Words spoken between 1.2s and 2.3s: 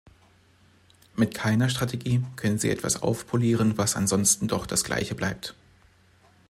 keiner Strategie